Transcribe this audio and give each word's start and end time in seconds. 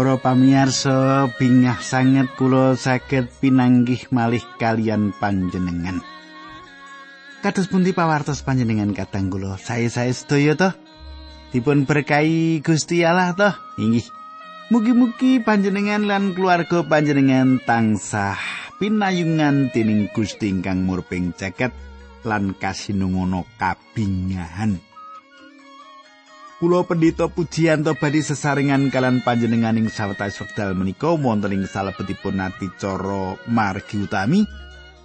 Para 0.00 0.16
pamirsa 0.16 1.28
bingah 1.36 1.76
sanget 1.84 2.32
kula 2.40 2.72
saged 2.72 3.28
pinanggih 3.36 4.08
malih 4.08 4.40
kalian 4.56 5.12
panjenengan. 5.12 6.00
Kados 7.44 7.68
pundi 7.68 7.92
pawartos 7.92 8.40
panjenengan 8.40 8.96
katang 8.96 9.28
kula? 9.28 9.60
Sae-sae 9.60 10.08
sedaya 10.16 10.56
to? 10.56 10.72
Dipun 11.52 11.84
berkahi 11.84 12.64
Gusti 12.64 13.04
Allah 13.04 13.36
to? 13.36 13.52
Inggih. 13.76 14.08
Mugi-mugi 14.72 15.44
panjenengan 15.44 16.08
lan 16.08 16.32
keluarga 16.32 16.80
panjenengan 16.80 17.60
tansah 17.60 18.40
pinayungan 18.80 19.68
dening 19.68 20.08
Gusti 20.16 20.48
ingkang 20.48 20.80
murping 20.80 21.36
jagat 21.36 21.76
lan 22.24 22.56
kasinungono 22.56 23.44
kabingahan. 23.60 24.80
Kulo 26.60 26.84
pendito 26.84 27.32
pujianto 27.32 27.96
badi 27.96 28.20
sesarengan 28.20 28.92
kalan 28.92 29.24
panjenenganing 29.24 29.88
sawetawis 29.88 30.44
wekdal 30.44 30.76
menika 30.76 31.08
wonten 31.16 31.56
ing 31.56 31.64
salebetipun 31.64 32.36
adicara 32.36 33.32
margi 33.48 34.04
utami 34.04 34.44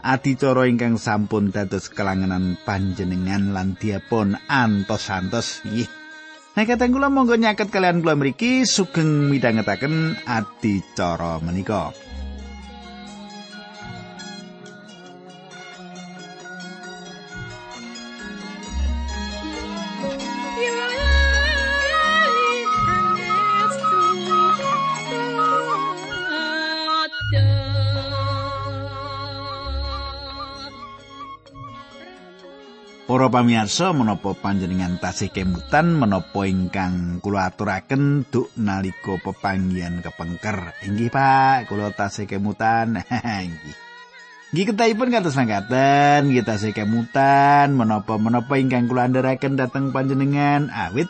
adicara 0.03 0.67
ingkang 0.67 0.99
sampun 0.99 1.55
dados 1.55 1.87
kelangenan 1.87 2.59
panjenengan 2.67 3.55
lan 3.55 3.79
diapun 3.79 4.35
antos-antos 4.51 5.63
nggih. 5.63 5.87
Nah 6.59 6.67
kateng 6.67 6.91
kula 6.91 7.07
monggo 7.07 7.39
nyaket 7.39 7.71
kalian 7.71 8.03
kula 8.03 8.19
mriki 8.19 8.67
sugeng 8.67 9.31
midhangetaken 9.31 10.19
adicara 10.27 11.39
menika. 11.39 11.95
Para 33.25 33.41
pamirsa 33.41 33.89
menapa 33.89 34.37
panjenengan 34.37 35.01
tasih 35.01 35.33
kemutan 35.33 35.97
menapa 35.97 36.45
ingkang 36.45 37.17
kula 37.25 37.49
aturaken 37.49 38.21
duk 38.29 38.53
nalika 38.53 39.17
pepanggihan 39.17 39.97
kepengker. 39.97 40.77
Inggih 40.85 41.09
Pak, 41.09 41.65
kula 41.65 41.89
tasih 41.89 42.29
kemutan. 42.29 43.01
Inggih. 43.49 43.75
Nggih 44.53 44.65
ketahipun 44.69 45.09
kados 45.09 45.33
mangkaten, 45.33 46.29
nggih 46.29 46.45
tasih 46.45 46.69
kemutan 46.77 47.73
menapa-menapa 47.73 48.61
ingkang 48.61 48.85
kula 48.85 49.09
andharaken 49.09 49.57
dhateng 49.57 49.89
panjenengan 49.89 50.69
awit 50.69 51.09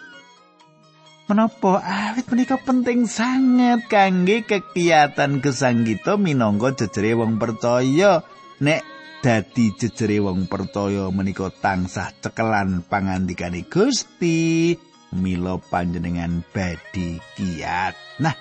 Menapa 1.28 1.84
awit 1.84 2.32
menika 2.32 2.56
penting 2.64 3.12
sangat 3.12 3.92
kangge 3.92 4.48
kegiatan 4.48 5.44
gesanggita 5.44 6.16
minangka 6.16 6.80
jejere 6.80 7.20
wong 7.20 7.36
percaya 7.36 8.24
nek 8.64 8.95
dadi 9.24 9.72
jejere 9.78 10.24
wong 10.24 10.50
percaya 10.50 11.12
menika 11.14 11.52
tansah 11.52 12.12
cekelan 12.20 12.84
pangandikane 12.88 13.68
Gusti 13.68 14.74
mila 15.16 15.56
panjenengan 15.60 16.44
badhe 16.52 17.24
kiat. 17.40 17.96
Nah, 18.20 18.36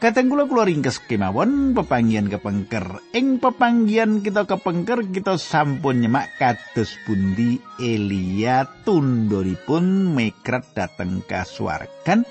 kateng 0.00 0.32
kula 0.32 0.48
kula 0.48 0.64
ringkes 0.64 1.04
kemawon 1.04 1.76
pepanggian 1.76 2.32
kepengker. 2.32 3.04
Ing 3.12 3.36
pepanggian 3.38 4.24
kita 4.24 4.48
kepengker 4.48 5.04
kita 5.12 5.36
sampun 5.36 6.00
nyemak 6.00 6.32
kados 6.40 6.96
bundi 7.04 7.60
Elia 7.76 8.64
tunduripun 8.86 10.16
mekrat 10.16 10.64
dateng 10.72 11.20
kasuwargan 11.28 12.24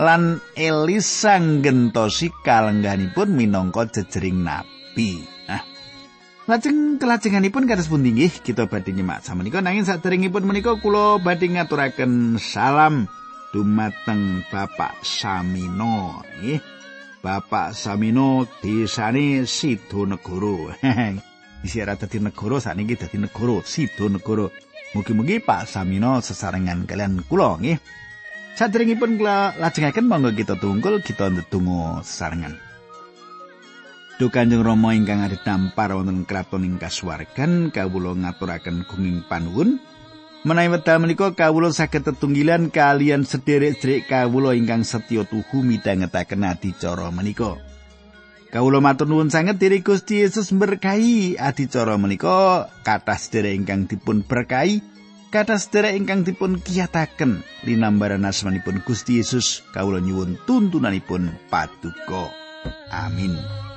lan 0.00 0.40
Elisa 0.56 1.36
gentosi 1.60 2.32
kalengganipun 2.40 3.36
minangka 3.36 3.84
jejering 3.88 4.48
nabi. 4.48 5.39
Lajeng 6.50 6.98
kelajenganipun 6.98 7.62
kados 7.62 7.86
pundi 7.86 8.10
nggih 8.10 8.42
kita 8.42 8.66
badhe 8.66 8.90
nyemak 8.90 9.22
samenika 9.22 9.62
nanging 9.62 9.86
saderengipun 9.86 10.42
menika 10.42 10.74
kula 10.82 11.22
badhe 11.22 11.46
ngaturaken 11.46 12.42
salam 12.42 13.06
dumateng 13.54 14.42
Bapak 14.50 14.98
Samino 15.06 16.18
nggih. 16.26 16.58
Bapak 17.22 17.70
Samino 17.70 18.50
desane 18.58 19.46
Sidonegoro. 19.46 20.74
Isi 21.62 21.78
ora 21.78 21.94
dadi 21.94 22.18
negara 22.18 22.58
sakniki 22.58 22.98
dadi 22.98 23.22
negara 23.22 23.62
Sidonegoro. 23.62 24.50
Mugi-mugi 24.98 25.38
Pak 25.38 25.70
Samino 25.70 26.18
sesarengan 26.18 26.82
kalian 26.82 27.22
kula 27.30 27.62
nggih. 27.62 27.78
Saderengipun 28.58 29.22
kula 29.22 29.54
lajengaken 29.54 30.02
monggo 30.02 30.34
kita 30.34 30.58
tunggul 30.58 30.98
kita 30.98 31.30
ndedonga 31.30 32.02
sesarengan. 32.02 32.69
Duh 34.20 34.28
Kanjeng 34.28 34.60
Rama 34.60 34.92
ingkang 34.92 35.24
adhedhampar 35.24 35.96
wonten 35.96 36.28
kraton 36.28 36.60
ing 36.68 36.76
kasuwargan 36.76 37.72
kawula 37.72 38.12
ngaturaken 38.12 38.84
gunging 38.84 39.24
panuwun 39.24 39.80
menawi 40.44 40.76
wekdal 40.76 41.00
menika 41.00 41.32
kawula 41.32 41.72
saged 41.72 42.04
tetunggilan 42.04 42.68
kalian 42.68 43.24
sederek-sederek 43.24 44.12
kawula 44.12 44.52
ingkang 44.52 44.84
setya 44.84 45.24
tuhu 45.24 45.64
midhangetaken 45.64 46.44
adicara 46.44 47.08
menika. 47.08 47.56
Kawula 48.52 48.84
matur 48.84 49.08
nuwun 49.08 49.32
sanget 49.32 49.56
diri 49.56 49.80
Gusti 49.80 50.20
Yesus 50.20 50.52
berkahi 50.52 51.40
adicara 51.40 51.96
menika 51.96 52.68
kathah 52.84 53.16
sederek 53.16 53.56
ingkang 53.56 53.88
dipun 53.88 54.20
berkahi 54.20 54.84
kathah 55.32 55.56
sederek 55.56 55.96
ingkang 55.96 56.28
dipun 56.28 56.60
kiyataken 56.60 57.40
linambaran 57.64 58.28
asmanipun 58.28 58.84
Gusti 58.84 59.16
Yesus 59.16 59.64
kawula 59.72 60.04
nyuwun 60.04 60.36
tuntunanipun 60.44 61.32
paduka. 61.48 62.36
Amin. 62.92 63.69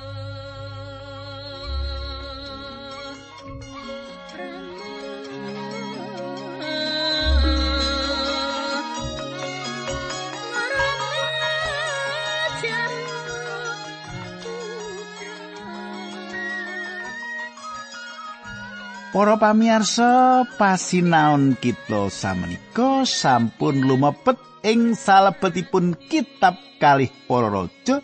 Para 19.14 19.38
pamirsa, 19.38 20.42
pasinaon 20.58 21.54
kita 21.62 22.10
samenika 22.10 23.06
sampun 23.06 23.86
lumebet 23.86 24.34
ing 24.66 24.98
salebetipun 24.98 25.94
kitab 26.10 26.58
kalih 26.82 27.14
para 27.30 27.46
raja 27.46 28.02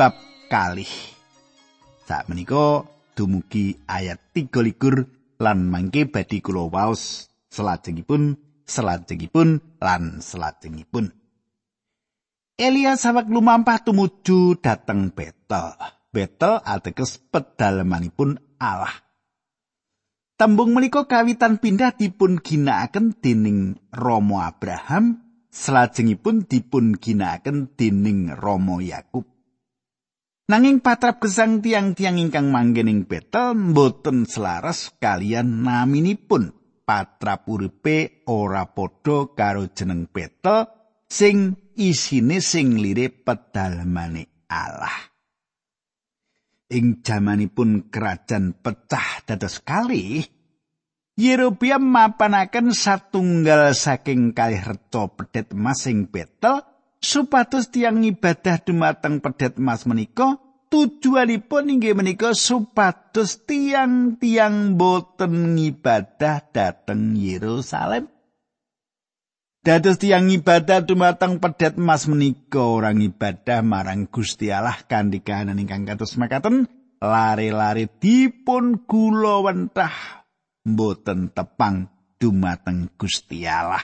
bab 0.00 0.16
kalih. 0.48 0.88
Sak 2.08 2.32
menika 2.32 2.88
dumugi 3.12 3.76
ayat 3.84 4.16
23 4.32 5.44
lan 5.44 5.68
mangke 5.68 6.08
badhe 6.08 6.40
kula 6.40 6.72
waos 6.72 7.28
selajengipun 7.52 8.40
selajengipun 8.64 9.76
lan 9.76 10.24
selajengipun. 10.24 11.12
Elia 12.56 12.96
sawek 12.96 13.28
lumampah 13.28 13.76
tumuju 13.84 14.56
dhateng 14.56 15.12
Betel. 15.12 15.76
Betel 16.08 16.64
ateges 16.64 17.20
pedalamanipun 17.28 18.40
Allah. 18.56 19.04
Tembung 20.34 20.74
menika 20.74 21.06
kawitan 21.06 21.62
pindah 21.62 21.94
dipun 21.94 22.42
ginakaken 22.42 23.14
dening 23.22 23.78
Romo 23.94 24.42
Abraham, 24.42 25.22
salajengipun 25.46 26.50
dipun 26.50 26.98
ginakaken 26.98 27.78
dening 27.78 28.34
Romo 28.34 28.82
Yakub. 28.82 29.22
Nanging 30.50 30.82
patrap 30.82 31.22
gesang 31.22 31.62
tiang-tiang 31.62 32.18
ingkang 32.18 32.50
manggen 32.50 32.90
ing 32.90 33.06
Betel 33.06 33.54
mboten 33.54 34.26
selaras 34.26 34.90
kalian 34.98 35.62
naminipun. 35.62 36.50
Patrap 36.82 37.46
uripe 37.48 38.26
ora 38.26 38.66
padha 38.68 39.30
karo 39.38 39.70
jeneng 39.70 40.10
Betel 40.10 40.66
sing 41.06 41.54
isine 41.78 42.42
sing 42.42 42.74
lire 42.74 43.08
pedalamane 43.08 44.44
Allah. 44.50 45.13
Ing 46.74 47.06
jamanipun 47.06 47.88
kerajaan 47.88 48.58
pecah 48.58 49.22
dados 49.22 49.62
kali 49.62 50.26
Yerobiam 51.14 51.78
mapanaken 51.78 52.74
satunggal 52.74 53.70
saking 53.70 54.34
kalih 54.34 54.58
reca 54.58 55.06
pedet 55.06 55.54
emas 55.54 55.86
ing 55.86 56.10
Betel 56.10 56.66
supados 56.98 57.70
tiang 57.70 58.02
ibadah 58.02 58.58
dumateng 58.58 59.22
pedet 59.22 59.54
emas 59.62 59.86
menika. 59.86 60.42
Tujuanipun 60.74 61.70
inggih 61.70 61.94
menika 61.94 62.34
supados 62.34 63.46
tiang-tiang 63.46 64.74
boten 64.74 65.54
ngibadah 65.54 66.50
dhateng 66.50 67.14
Yerusalem 67.14 68.10
Dados 69.64 69.96
tiang 69.96 70.28
ibadah 70.28 70.84
dumateng 70.84 71.40
pedet 71.40 71.80
emas 71.80 72.04
menika 72.04 72.60
orang 72.60 73.00
ibadah 73.00 73.64
marang 73.64 74.04
Gusti 74.12 74.52
Allah 74.52 74.76
kanthi 74.84 75.24
kahanan 75.24 75.56
ingkang 75.56 75.88
kados 75.88 76.20
makaten 76.20 76.68
lare-lare 77.00 77.88
dipun 77.88 78.84
gula 78.84 79.40
wentah 79.40 80.20
mboten 80.68 81.32
tepang 81.32 81.88
dumateng 82.20 82.92
Gusti 83.00 83.48
Allah. 83.48 83.80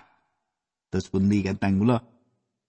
Terus 0.92 1.08
pundi 1.08 1.40
katang 1.40 1.80
kula? 1.80 1.96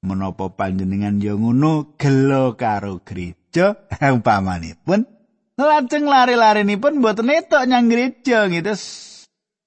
Menapa 0.07 0.48
panjenengan 0.56 1.19
ya 1.19 1.36
ngono 1.36 2.00
gelo 2.00 2.56
karo 2.56 3.04
gereja? 3.04 3.75
Umpamanipun 4.16 5.04
lajeng 5.60 6.07
lari-larinipun 6.07 7.04
mboten 7.04 7.28
etok 7.28 7.68
nyang 7.68 7.92
gereja 7.92 8.48
gitu 8.48 8.72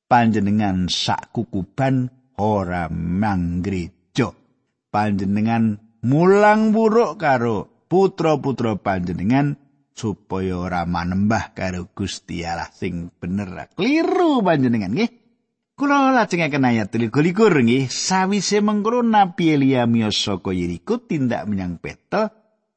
panjenengan 0.09 0.89
sak 0.89 1.29
kukuban 1.29 2.24
ora 2.41 2.91
mang 2.91 3.63
gereja 3.63 4.35
panjenengan 4.91 5.79
mulang 6.07 6.71
buruk 6.71 7.19
karo 7.19 7.87
putra-putra 7.91 8.79
panjenengan 8.79 9.59
supaya 9.95 10.59
ora 10.59 10.83
manembah 10.85 11.55
karo 11.55 11.91
Gusti 11.95 12.43
Allah 12.43 12.69
sing 12.75 13.15
bener. 13.15 13.71
Kliru 13.79 14.43
panjenengan 14.43 14.91
nggih. 14.91 15.11
Kula 15.75 16.15
lajengaken 16.15 16.71
ayat 16.71 16.95
23 16.95 17.67
nggih, 17.67 17.91
sawise 17.91 18.63
mengkono 18.63 19.03
Nabi 19.03 19.59
Elia 19.59 19.91
miyos 19.91 20.15
saka 20.23 20.55
Yeriko 20.55 21.03
tindak 21.03 21.51
menyang 21.51 21.83
Betel 21.83 22.31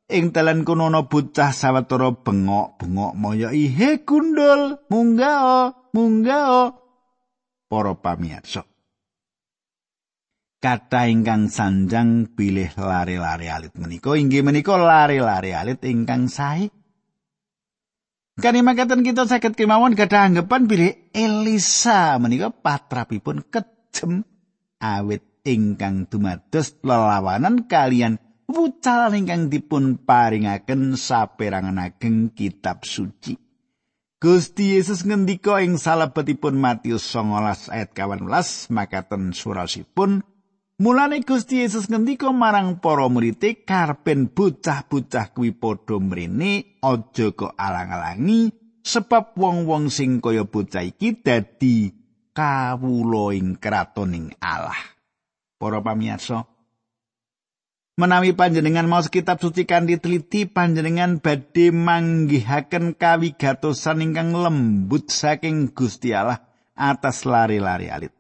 ing 0.08 0.32
dalan 0.32 0.64
kono 0.64 0.88
ana 0.88 1.06
bocah 1.06 1.52
sawetara 1.52 2.16
bengok-bengok 2.16 3.14
moyo 3.14 3.52
ihe 3.52 4.02
gundul, 4.08 4.82
munggah, 4.90 5.76
munggah. 5.94 6.74
Para 7.68 7.94
pamirsa. 8.00 8.64
Kata 10.58 11.06
ingkang 11.06 11.54
sanjang 11.54 12.34
pilih 12.34 12.74
lari-lari 12.82 13.46
alit 13.46 13.78
menika 13.78 14.18
inggih 14.18 14.42
menika 14.42 14.74
lari-lari 14.74 15.54
alit 15.54 15.86
ingkang 15.86 16.26
sae 16.26 16.74
Kani 18.38 18.66
makaten 18.66 19.06
kita 19.06 19.30
sakit 19.30 19.54
kemawon 19.54 19.94
gadah 19.94 20.30
anggapan 20.30 20.66
bilih 20.66 21.14
Elisa 21.14 22.18
menika 22.18 22.50
patrapipun 22.50 23.46
kejem 23.54 24.26
awit 24.82 25.26
ingkang 25.46 26.10
dumados 26.10 26.74
lelawanan 26.82 27.70
kalian 27.70 28.18
wucalan 28.50 29.14
ingkang 29.14 29.54
dipun 29.54 30.02
paringaken 30.02 30.98
saperangan 30.98 31.82
ageng 31.82 32.34
kitab 32.34 32.82
suci. 32.82 33.38
Gusti 34.18 34.74
Yesus 34.74 35.06
ngendika 35.06 35.62
ing 35.62 35.78
salebetipun 35.78 36.58
Matius 36.58 37.06
19 37.14 37.70
ayat 37.70 37.94
18 37.94 38.26
makaten 38.74 39.30
surasipun 39.30 40.26
Mulane 40.78 41.26
Gusti 41.26 41.66
Yesus 41.66 41.90
ngendika 41.90 42.30
marang 42.30 42.78
para 42.78 43.10
murid 43.10 43.42
karpen 43.66 44.30
bocah-bocah 44.30 45.34
kuwi 45.34 45.50
padha 45.50 45.98
mrene 45.98 46.78
aja 46.86 47.34
kok 47.34 47.58
alang-alangi 47.58 48.54
sebab 48.86 49.34
wong-wong 49.34 49.90
sing 49.90 50.22
kaya 50.22 50.46
bocah 50.46 50.86
iki 50.86 51.18
dadi 51.18 51.90
kawula 52.30 53.34
ing 53.34 53.58
kratoning 53.58 54.38
Allah. 54.38 54.78
Para 55.58 55.82
pamirsa, 55.82 56.46
menawi 57.98 58.38
panjenengan 58.38 58.86
mau 58.86 59.02
kitab 59.02 59.42
suci 59.42 59.66
kanthi 59.66 59.98
teliti 59.98 60.46
panjenengan 60.46 61.18
badhe 61.18 61.74
manggihaken 61.74 62.94
kawigatosan 62.94 64.06
ingkang 64.06 64.30
lembut 64.38 65.10
saking 65.10 65.74
Gusti 65.74 66.14
Allah 66.14 66.38
atas 66.78 67.26
lari-lari 67.26 67.90
alit. 67.90 68.17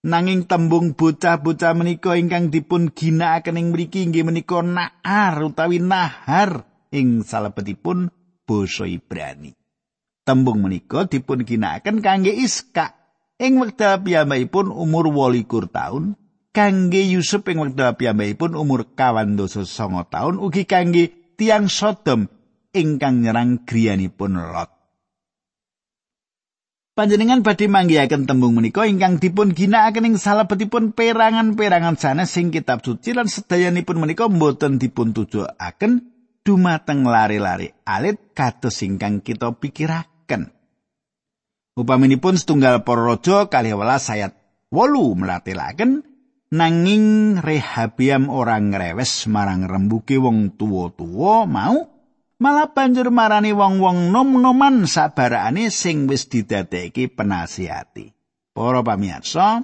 Nanging 0.00 0.48
tembung 0.48 0.96
bocah-bocah 0.96 1.76
menika 1.76 2.16
ingkang 2.16 2.48
dipun 2.48 2.88
ginakaken 2.88 3.60
ing 3.60 3.68
mriki 3.68 4.08
inggih 4.08 4.24
menika 4.24 4.64
nahar 4.64 5.44
utawi 5.44 5.76
nahar 5.76 6.64
ing 6.88 7.20
salebetipun 7.20 8.08
basa 8.48 8.88
Ibrani. 8.88 9.52
Tembung 10.24 10.64
menika 10.64 11.04
dipun 11.04 11.44
ginakaken 11.44 12.00
kangge 12.00 12.32
Iska 12.32 12.96
ing 13.36 13.60
wekdal 13.60 14.00
piyambakipun 14.00 14.72
umur 14.72 15.12
28 15.12 15.68
taun, 15.68 16.16
kangge 16.56 17.04
Yusuf 17.04 17.44
ing 17.52 17.60
wekdal 17.60 17.92
piyambakipun 18.00 18.56
umur 18.56 18.96
kawan 18.96 19.36
dosa 19.36 19.68
songo 19.68 20.08
taun, 20.08 20.40
ugi 20.40 20.64
kangge 20.64 21.36
tiang 21.36 21.68
Sodom 21.68 22.24
ingkang 22.72 23.20
nyerang 23.20 23.68
griyanipun 23.68 24.32
Lot. 24.48 24.79
Panjenengan 27.00 27.40
badhe 27.40 27.64
manggihaken 27.64 28.28
tembung 28.28 28.52
menika 28.52 28.84
ingkang 28.84 29.16
dipun 29.16 29.56
ginakaken 29.56 30.12
ing 30.12 30.16
salebetipun 30.20 30.92
perangan-perangan 30.92 31.96
sanes 31.96 32.28
sing 32.28 32.52
kitab 32.52 32.84
suci 32.84 33.16
lan 33.16 33.24
sedayanipun 33.24 34.04
menika 34.04 34.28
mboten 34.28 34.76
dipun 34.76 35.16
tujuaken 35.16 36.04
dumateng 36.44 37.08
lari-lari 37.08 37.72
alit 37.88 38.36
kados 38.36 38.84
ingkang 38.84 39.24
kita 39.24 39.48
pikiraken. 39.48 40.52
Upaminipun 41.80 42.36
setunggal 42.36 42.84
para 42.84 43.16
raja 43.16 43.48
kalih 43.48 43.80
welas 43.80 44.04
ayat 44.12 44.36
8 44.68 44.92
melatelaken 44.92 46.04
nanging 46.52 47.40
Rehabiam 47.40 48.28
orang 48.28 48.76
ngrewes 48.76 49.24
marang 49.24 49.64
rembuke 49.64 50.20
wong 50.20 50.52
tuwa-tuwa 50.52 51.48
mau 51.48 51.99
malah 52.40 52.72
banjur 52.72 53.12
marani 53.12 53.52
wong-wong 53.52 54.08
nom-noman 54.08 54.88
sabarane 54.88 55.68
sing 55.68 56.08
wis 56.08 56.26
didadekake 56.26 57.12
penasihati. 57.12 58.16
Para 58.50 58.82
pamirsa, 58.82 59.62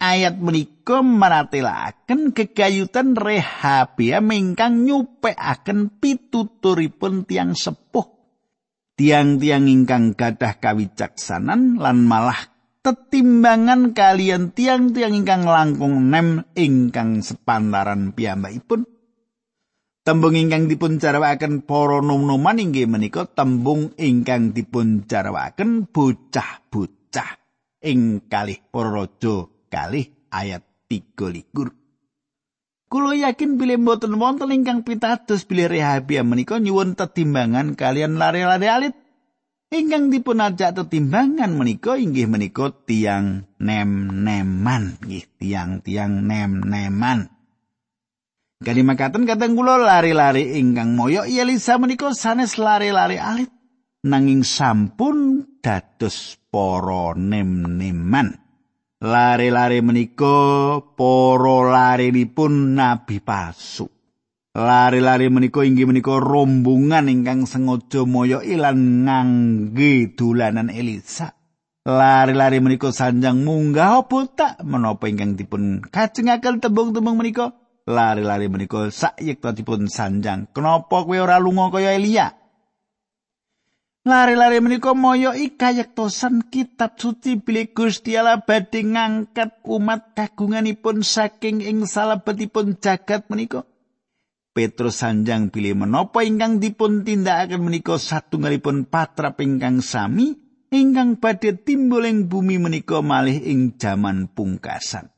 ayat 0.00 0.40
menika 0.40 1.04
maratelaken 1.04 2.32
kegayutan 2.32 3.14
Rehabia 3.14 4.18
ingkang 4.24 4.88
nyupekaken 4.88 6.00
pituturipun 6.00 7.28
tiang 7.28 7.52
sepuh. 7.52 8.08
Tiang-tiang 8.96 9.64
ingkang 9.64 10.12
gadah 10.12 10.60
kawicaksanan 10.60 11.80
lan 11.80 12.04
malah 12.04 12.52
tetimbangan 12.84 13.96
kalian 13.96 14.52
tiang-tiang 14.52 15.16
ingkang 15.16 15.48
langkung 15.48 16.08
nem 16.12 16.44
ingkang 16.52 17.24
sepantaran 17.24 18.12
piyambakipun. 18.12 18.99
Tembung 20.10 20.34
ingkang 20.34 20.66
dipun 20.66 20.98
jarwaken 20.98 21.62
para 21.62 22.02
nom-noman 22.02 22.58
inggih 22.58 22.90
menika 22.90 23.30
tembung 23.30 23.94
ingkang 23.94 24.50
dipun 24.50 25.06
jarwaken 25.06 25.86
bocah-bocah 25.86 27.38
ing 27.78 28.18
kalih 28.26 28.58
para 28.74 28.90
raja 28.90 29.46
kalih 29.70 30.10
ayat 30.34 30.66
3 30.90 31.14
Kulo 32.90 33.10
yakin 33.14 33.54
bilih 33.54 33.78
mboten 33.78 34.18
wonten 34.18 34.50
ingkang 34.50 34.82
pitados 34.82 35.46
bilih 35.46 35.70
Rehabia 35.70 36.26
menika 36.26 36.58
nyuwun 36.58 36.98
tetimbangan 36.98 37.78
kalian 37.78 38.18
lari-lari 38.18 38.66
alit. 38.66 38.94
Ingkang 39.70 40.10
dipun 40.10 40.42
ajak 40.42 40.74
tetimbangan 40.74 41.54
menika 41.54 41.94
inggih 41.94 42.26
menika 42.26 42.74
tiang 42.82 43.46
nem-neman, 43.62 44.98
nggih 45.06 45.38
tiang-tiang 45.38 46.26
nem-neman. 46.26 47.39
Gani 48.60 48.84
makaten 48.84 49.24
kateng 49.24 49.56
kula 49.56 49.80
lari-lari 49.80 50.60
ingkang 50.60 50.92
moyo 50.92 51.24
Elisa 51.24 51.80
menika 51.80 52.12
sanes 52.12 52.60
lari-lari 52.60 53.16
alit 53.16 53.48
nanging 54.04 54.44
sampun 54.44 55.48
dados 55.64 56.36
para 56.52 57.16
nem-neman. 57.16 58.36
Lari-lari 59.00 59.80
menika 59.80 60.76
para 60.92 61.56
larinipun 61.72 62.76
nabi 62.76 63.24
palsu. 63.24 63.88
Lari-lari 64.52 65.32
menika 65.32 65.64
inggih 65.64 65.88
menika 65.88 66.20
rombongan 66.20 67.08
ingkang 67.08 67.48
sengaja 67.48 68.04
moyo 68.04 68.44
ilan 68.44 69.08
ngangge 69.08 70.12
dolanan 70.12 70.68
Elisa. 70.68 71.32
Lari-lari 71.88 72.60
menika 72.60 72.92
sanjang 72.92 73.40
munggah 73.40 74.04
apa 74.04 74.60
menapa 74.68 75.08
ingkang 75.08 75.40
dipun 75.40 75.80
kajengaken 75.80 76.60
tembung-tembung 76.60 77.16
menika 77.16 77.56
lari-lari 77.88 78.50
menika 78.50 78.88
sayektosipun 78.90 79.88
sanjang. 79.88 80.50
Kenapa 80.52 81.04
kowe 81.04 81.16
ora 81.16 81.40
lunga 81.40 81.72
kaya 81.72 81.96
Elia? 81.96 82.40
Lari-lari 84.00 84.64
menika 84.64 84.96
moyo 84.96 85.36
ikayektosan 85.36 86.48
kitab 86.48 86.96
suci 86.96 87.36
bilih 87.36 87.76
Gusti 87.76 88.16
Allah 88.16 88.40
badhe 88.40 88.80
ngangkat 88.80 89.60
umat 89.68 90.16
kagunganipun 90.16 91.04
saking 91.04 91.60
ing 91.60 91.84
salebetipun 91.84 92.80
jagat 92.80 93.28
menika. 93.28 93.68
Petrus 94.56 95.04
sanjang 95.04 95.52
pilih 95.52 95.84
menapa 95.84 96.24
ingkang 96.24 96.58
dipun 96.58 97.04
tindakaken 97.04 97.60
menika 97.60 98.00
satunggalipun 98.00 98.88
patrap 98.88 99.36
ingkang 99.44 99.84
sami 99.84 100.32
ingkang 100.72 101.20
badhe 101.20 101.60
timbul 101.60 102.02
ing 102.08 102.26
bumi 102.32 102.56
menika 102.56 103.04
malih 103.04 103.36
ing 103.36 103.76
jaman 103.76 104.32
pungkasan. 104.32 105.12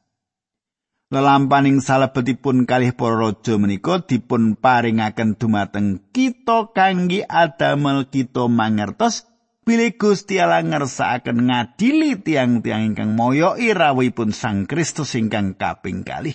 Lelampaning 1.13 1.85
salebetipun 1.85 2.65
kalih 2.65 2.97
para 2.97 3.21
raja 3.21 3.61
menika 3.61 4.01
dipun 4.01 4.57
paringaken 4.57 5.37
dumateng 5.37 6.01
kita 6.09 6.73
kangge 6.73 7.21
adamel 7.29 8.09
kita 8.09 8.49
mangertos 8.49 9.29
bilih 9.69 9.93
Gusti 10.01 10.41
Allah 10.41 10.65
ngersakaken 10.65 11.53
ngadili 11.53 12.17
tiang-tiang 12.17 12.97
ingkang 12.97 13.13
moyo 13.13 13.61
irawipun 13.61 14.33
Sang 14.33 14.65
Kristus 14.65 15.13
ingkang 15.13 15.55
kaping 15.55 16.01
kalih. 16.01 16.35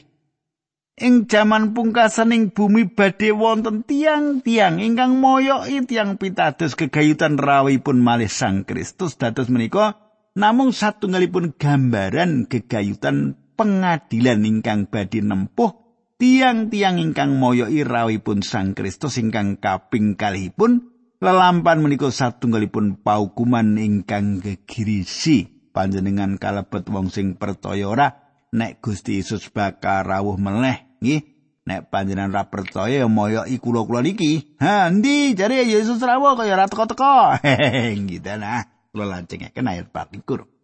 Ing 0.98 1.30
jaman 1.30 1.78
pungkasan 1.78 2.34
ing 2.34 2.54
bumi 2.54 2.90
badhe 2.90 3.34
wonten 3.34 3.82
tiang-tiang 3.82 4.78
ingkang 4.78 5.18
moyo 5.18 5.66
tiang 5.90 6.22
pitados 6.22 6.78
kegayutan 6.78 7.42
rawipun 7.42 7.98
malih 7.98 8.30
Sang 8.30 8.62
Kristus 8.62 9.18
dados 9.18 9.50
menika 9.50 9.98
namung 10.38 10.70
satunggalipun 10.70 11.58
gambaran 11.58 12.46
kegayutan 12.46 13.42
pengadilan 13.58 14.46
ingkang 14.46 14.86
badhe 14.88 15.26
nempuh 15.26 15.74
tiang-tiang 16.22 17.02
ingkang 17.02 17.38
moyoki 17.38 17.82
rawipun 17.82 18.46
Sang 18.46 18.78
Kristus 18.78 19.18
ingkang 19.18 19.58
kaping 19.58 20.14
kalihipun 20.14 20.94
lelampan 21.18 21.82
menika 21.82 22.14
satunggalipun 22.14 23.02
paukuman 23.02 23.78
ingkang 23.78 24.40
gegirisi. 24.42 25.50
Panjenengan 25.74 26.42
kalebet 26.42 26.90
wong 26.90 27.14
sing 27.14 27.38
percaya 27.38 27.86
ora? 27.86 28.08
Nek 28.50 28.82
Gusti 28.82 29.22
Yesus 29.22 29.54
bakal 29.54 30.10
rawuh 30.10 30.38
meneh 30.38 30.98
nggih. 31.02 31.22
Nek 31.68 31.92
panjenengan 31.94 32.34
ra 32.34 32.44
percaya 32.48 33.06
moyoki 33.06 33.62
kula-kula 33.62 34.02
niki. 34.02 34.58
Ha 34.58 34.90
endi? 34.90 35.38
Jare 35.38 35.68
Yesus 35.68 36.02
rawuh 36.02 36.34
kaya 36.34 36.58
ora 36.58 36.66
teko-teko. 36.66 37.38
Gitu 38.10 38.34
nah 38.42 38.66
kula 38.90 39.06
lanjengaken 39.06 39.70
ayat 39.70 39.94
24 39.94 40.57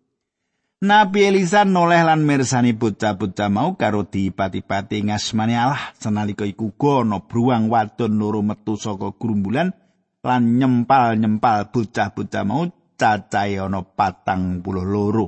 Nabi 0.83 1.31
Elisa 1.31 1.63
noleh 1.63 2.03
lan 2.03 2.27
mirsani 2.27 2.75
bocah-bocah 2.75 3.47
mau 3.47 3.79
karo 3.79 4.03
dipati-pati 4.03 5.07
ngasmani 5.07 5.55
Allah. 5.55 5.95
Senalika 5.95 6.43
iku 6.43 6.75
gono 6.75 7.23
bruang 7.23 7.71
wadon 7.71 8.19
loro 8.19 8.43
metu 8.43 8.75
saka 8.75 9.15
grumbulan 9.15 9.71
lan 10.19 10.41
nyempal-nyempal 10.59 11.71
bocah-bocah 11.71 12.43
mau 12.43 12.67
cacahe 12.99 13.63
ana 13.63 13.79
patang 13.79 14.59
puluh 14.59 14.83
loro. 14.83 15.25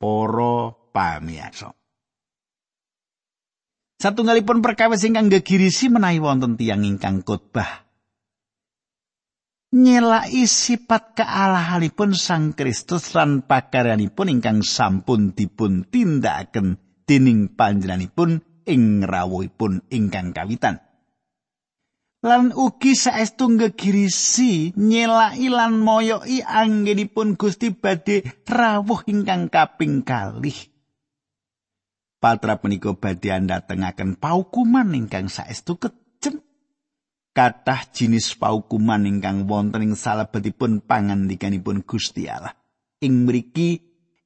Para 0.00 0.72
pamiyasa. 0.72 1.68
Satunggalipun 4.00 4.64
perkawis 4.64 5.04
ingkang 5.04 5.28
gegirisi 5.28 5.92
menawi 5.92 6.20
wonten 6.20 6.56
tiyang 6.56 6.80
ingkang 6.80 7.20
khotbah 7.20 7.83
nyelaki 9.74 10.46
sifat 10.46 11.18
kealahanipun 11.18 12.14
Sang 12.14 12.54
Kristus 12.54 13.10
lan 13.18 13.42
pakaryanipun 13.42 14.30
ingkang 14.30 14.62
sampun 14.62 15.34
dipun 15.34 15.82
tindakaken 15.90 16.78
dening 17.02 17.50
panjenenganipun 17.50 18.38
ing 18.70 19.02
rawuhipun 19.02 19.82
ingkang 19.90 20.30
kawitan. 20.30 20.78
Lan 22.24 22.56
ugi 22.56 22.96
saestu 22.96 23.52
ngegirisi 23.52 24.72
nyelaki 24.80 25.52
lan 25.52 25.76
moyoki 25.76 26.40
anggenipun 26.40 27.36
Gusti 27.36 27.68
badhe 27.74 28.24
rawuh 28.48 29.04
ingkang 29.04 29.52
kaping 29.52 30.00
kalih. 30.00 30.56
Patra 32.16 32.56
punika 32.56 32.96
badhe 32.96 33.28
andhatengaken 33.28 34.16
paukuman 34.16 34.96
ingkang 34.96 35.28
saestu 35.28 35.76
kejem 35.76 36.03
kathah 37.34 37.90
jinis 37.90 38.32
paukuman 38.38 39.02
ingkang 39.04 39.50
wonten 39.50 39.82
ing 39.82 39.94
salebetipun 39.98 40.80
pangandikanipun 40.86 41.82
Gusti 41.82 42.30
Allah. 42.30 42.54
Ing 43.02 43.26
mriki 43.26 43.82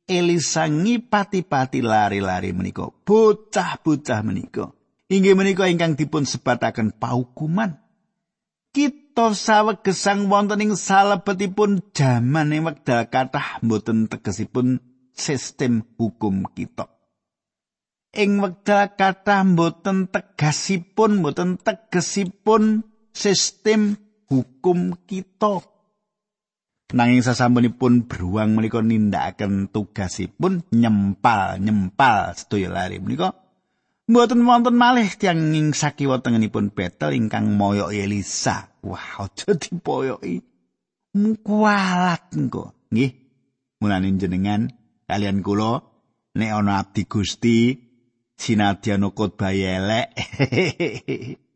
Elisa 0.08 0.64
ngipati-pati 0.64 1.84
lari-lari 1.84 2.56
menika, 2.56 2.88
bocah-bocah 2.88 4.20
menika. 4.24 4.72
Inggih 5.12 5.36
menika 5.36 5.68
ingkang 5.68 6.00
dipun 6.00 6.24
sebataken 6.24 6.96
paukuman. 6.96 7.76
Kita 8.72 9.36
sawegesang 9.36 10.32
wonten 10.32 10.64
ing 10.64 10.72
salebetipun 10.76 11.92
jaman 11.92 12.56
ing 12.56 12.64
wekdal 12.64 13.08
kathah 13.12 13.60
mboten 13.60 14.08
tegesipun 14.08 14.80
sistem 15.12 15.84
hukum 16.00 16.48
kita. 16.56 16.88
Ing 18.16 18.40
wekdal 18.40 18.96
kathah 18.96 19.44
mboten 19.44 20.08
tegasipun 20.08 21.20
mboten 21.20 21.60
tegesipun 21.60 22.88
sistem 23.18 23.98
hukum 24.30 24.94
kita. 25.02 25.58
Nanging 26.94 27.20
sasampunipun 27.20 28.08
beruang 28.08 28.56
menika 28.56 28.80
nindakaken 28.80 29.68
tugasipun 29.68 30.64
nyempal-nyempal 30.72 32.32
sedaya 32.32 32.72
lari 32.72 32.96
menika 32.96 33.37
mboten 34.08 34.40
wonten 34.48 34.72
malih 34.72 35.04
tiyang 35.04 35.52
ing 35.52 35.76
sakiwa 35.76 36.25
tengenipun 36.25 36.72
betel 36.72 37.12
ingkang 37.12 37.52
moyo 37.52 37.92
Elisa. 37.92 38.72
Wah, 38.80 39.20
aja 39.20 39.52
dipoyoki. 39.52 40.40
Mukualat 41.12 42.32
engko. 42.32 42.72
Nggih. 42.88 43.12
Mulane 43.84 44.08
jenengan 44.16 44.72
kalian 45.04 45.44
kula 45.44 45.84
nek 46.40 46.50
ana 46.56 46.80
abdi 46.80 47.04
Gusti 47.04 47.76
sinadyan 48.32 49.12
khotbah 49.12 49.52
elek. 49.52 50.08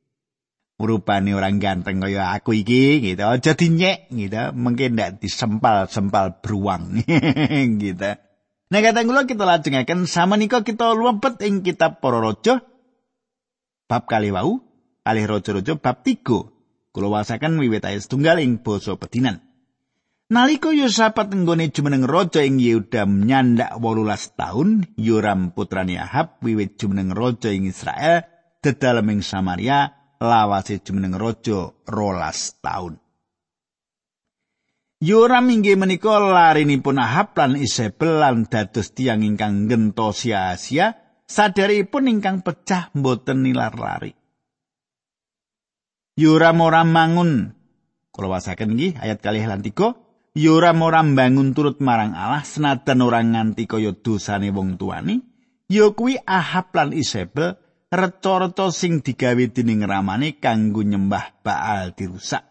rupane 0.80 1.36
orang 1.36 1.60
ganteng 1.60 2.00
kaya 2.00 2.32
aku 2.32 2.56
iki 2.56 3.02
gitu. 3.02 3.24
Aja 3.26 3.52
dinyek 3.52 4.08
gitu. 4.12 4.42
Mungkin 4.56 4.96
ndak 4.98 5.20
disempal-sempal 5.20 6.40
beruang 6.40 7.04
gitu. 7.82 8.10
Nah 8.72 8.80
kata 8.80 9.04
kula 9.04 9.28
kita 9.28 9.44
lajengaken 9.44 10.08
sama 10.08 10.40
nika 10.40 10.64
kita 10.64 10.96
lumpet 10.96 11.36
ing 11.44 11.60
kitab 11.60 12.00
para 12.00 12.24
raja 12.24 12.64
bab 13.84 14.08
kali 14.08 14.32
wau 14.32 14.64
kalih 15.04 15.28
raja-raja 15.28 15.76
bab 15.76 16.00
3 16.00 16.24
kula 16.96 17.08
wasaken 17.12 17.60
wiwit 17.60 17.84
ayat 17.84 18.08
setunggal 18.08 18.40
ing 18.40 18.64
basa 18.64 18.96
pedinan. 18.96 19.44
Naliko 20.32 20.72
Yosafat 20.72 21.28
nggone 21.28 21.68
jumeneng 21.68 22.08
raja 22.08 22.40
ing 22.40 22.56
Yehuda 22.56 23.04
nyandak 23.04 23.76
18 23.76 24.40
taun, 24.40 24.88
Yoram 24.96 25.52
putrani 25.52 26.00
Ahab 26.00 26.40
wiwit 26.40 26.80
jumeneng 26.80 27.12
raja 27.12 27.52
ing 27.52 27.68
Israel 27.68 28.24
dedalem 28.64 29.12
ing 29.12 29.20
Samaria 29.20 30.01
lawase 30.22 30.78
jumeneng 30.78 31.18
raja 31.18 31.74
rolas 31.90 32.62
taun. 32.62 33.02
Yoram 35.02 35.50
inggih 35.50 35.74
menika 35.74 36.22
larinipun 36.22 37.02
Ahab 37.02 37.34
lan 37.34 37.58
Isabel 37.58 38.22
lan 38.22 38.46
dados 38.46 38.94
tiang 38.94 39.26
ingkang 39.26 39.66
gentosi 39.66 40.30
Asia 40.30 40.94
saderipun 41.26 42.06
ingkang 42.06 42.46
pecah 42.46 42.94
mboten 42.94 43.42
nilar 43.42 43.74
lari. 43.74 44.14
Yoram 46.14 46.62
ora 46.62 46.86
mangun 46.86 47.50
kula 48.12 48.38
wasaken 48.38 48.78
nggih 48.78 49.00
ayat 49.00 49.18
kalih 49.24 49.42
lan 49.48 49.64
tiga 49.64 49.96
Yoram 50.32 50.80
ora 50.80 51.04
bangun 51.04 51.52
turut 51.52 51.80
marang 51.84 52.16
Allah 52.16 52.40
senajan 52.40 53.04
ora 53.04 53.20
nganti 53.20 53.68
kaya 53.68 53.92
dosane 53.92 54.48
wong 54.48 54.80
tuani 54.80 55.20
ya 55.68 55.92
kuwi 55.92 56.16
Ahab 56.24 56.72
lan 56.72 56.96
Isabel 56.96 57.56
reca-reca 57.92 58.72
sing 58.72 59.04
digawe 59.04 59.44
dening 59.52 59.84
ramane 59.84 60.40
kanggo 60.40 60.80
nyembah 60.80 61.44
Baal 61.44 61.92
dirusak. 61.92 62.48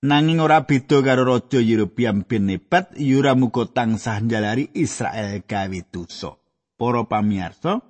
Nanging 0.00 0.40
ora 0.40 0.64
beda 0.64 1.04
karo 1.04 1.28
raja 1.28 1.60
Yerobiam 1.60 2.24
bin 2.24 2.48
Nebat, 2.48 2.96
yura 2.96 3.36
muga 3.36 3.68
tansah 3.68 4.24
njalari 4.24 4.72
Israel 4.72 5.44
gawe 5.44 5.80
dosa. 5.92 6.40
Para 6.80 7.04
pamirsa, 7.04 7.84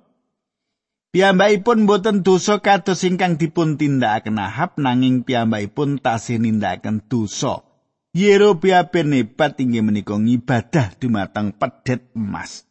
piyambakipun 1.15 1.87
boten 1.87 2.27
dosa 2.27 2.59
kados 2.59 3.07
ingkang 3.07 3.39
dipun 3.39 3.79
tindakaken 3.79 4.43
Ahab 4.43 4.75
nanging 4.75 5.23
piyambakipun 5.23 6.03
tasih 6.03 6.43
nindakaken 6.43 7.07
dosa. 7.07 7.63
Yerobiam 8.11 8.91
bin 8.91 9.15
Nebat 9.15 9.55
inggih 9.63 9.79
menika 9.79 10.19
ngibadah 10.19 10.99
dumateng 10.99 11.55
pedet 11.55 12.11
emas. 12.11 12.67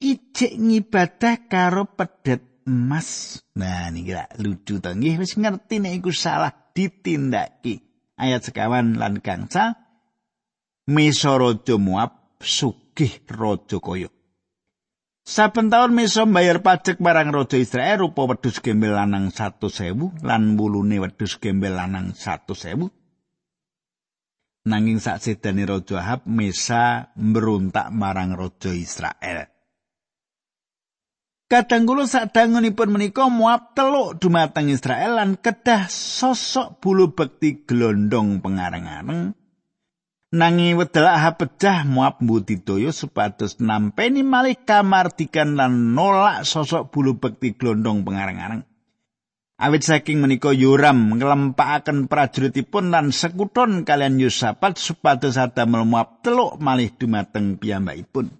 Ijek 0.00 0.56
ngibadah 0.56 1.48
karo 1.48 1.88
pedet 1.88 2.64
emas. 2.66 3.40
Nah, 3.56 3.88
niki 3.88 4.12
lak 4.12 4.36
lucu 4.42 4.82
nggih 4.82 5.16
wis 5.22 5.38
ngerti 5.38 5.80
nek 5.80 5.94
iku 6.02 6.12
salah 6.12 6.52
ditindaki. 6.74 7.80
Ayat 8.16 8.48
sekawan 8.48 8.96
lan 8.96 9.20
gangsa 9.20 9.76
Mesa 10.88 11.36
Raja 11.36 11.76
Moab 11.76 12.38
sugih 12.40 13.20
Raja 13.28 13.76
Koyo. 13.76 14.08
Saben 15.26 15.68
taun 15.68 15.90
Mesa 15.90 16.22
mbayar 16.22 16.62
pajak 16.62 17.02
marang 17.02 17.34
Raja 17.34 17.58
Israel 17.58 18.06
rupa 18.06 18.30
wedhus 18.30 18.62
gembel 18.62 18.94
lanang 18.94 19.34
100.000 19.34 20.22
lan 20.22 20.54
wulune 20.54 21.02
wedhus 21.02 21.42
gembel 21.42 21.74
lanang 21.74 22.14
100.000. 22.14 22.88
Nanging 24.70 24.98
sak 25.02 25.18
sedane 25.18 25.66
Raja 25.66 25.98
Ahab 25.98 26.30
Mesa 26.30 27.10
mberuntak 27.18 27.90
marang 27.90 28.38
Raja 28.38 28.70
Israel. 28.70 29.55
Kadang 31.46 31.86
kula 31.86 32.10
sadangunipun 32.10 32.90
menika 32.90 33.30
muap 33.30 33.78
teluk 33.78 34.18
dumateng 34.18 34.66
Israel 34.66 35.22
lan 35.22 35.38
kedah 35.38 35.86
sosok 35.86 36.82
bulu 36.82 37.14
bekti 37.14 37.62
glondong 37.62 38.42
pengarang-arang. 38.42 39.30
Nangi 40.34 40.74
wedal 40.74 41.06
aha 41.06 41.38
pecah 41.38 41.86
muap 41.86 42.18
mbudidaya 42.18 42.90
supados 42.90 43.62
nampeni 43.62 44.26
malih 44.26 44.58
kamardikan 44.58 45.54
lan 45.54 45.94
nolak 45.94 46.42
sosok 46.42 46.90
bulu 46.90 47.14
bekti 47.22 47.54
glondong 47.54 48.02
pengarang-arang. 48.02 48.66
Awit 49.62 49.86
saking 49.86 50.18
menika 50.18 50.50
Yoram 50.50 51.14
nglempakaken 51.14 52.10
prajuritipun 52.10 52.90
lan 52.90 53.14
sekuton 53.14 53.86
kalian 53.86 54.18
Yusafat 54.18 54.82
supados 54.82 55.38
adamel 55.38 55.86
muap 55.86 56.26
teluk 56.26 56.58
malih 56.58 56.90
dumateng 56.90 57.54
piyambakipun. 57.54 58.34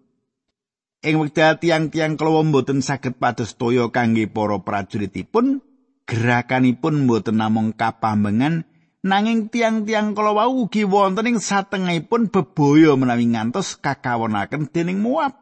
Ing 1.06 1.22
wekdal 1.22 1.62
tiang-tiang 1.62 2.18
kelawa 2.18 2.42
mboten 2.42 2.82
saged 2.82 3.22
pados 3.22 3.54
toya 3.54 3.94
kangge 3.94 4.26
para 4.26 4.58
prajuritipun, 4.58 5.62
gerakanipun 6.02 7.06
mboten 7.06 7.38
namung 7.38 7.70
kapambengan 7.78 8.66
nanging 9.06 9.46
tiang-tiang 9.46 10.18
kelawa 10.18 10.50
ugi 10.50 10.82
wonten 10.82 11.30
ing 11.30 11.38
satengahipun 11.38 12.26
bebaya 12.34 12.98
menawi 12.98 13.30
ngantos 13.30 13.78
kakawonaken 13.78 14.66
dening 14.66 14.98
Moab. 14.98 15.38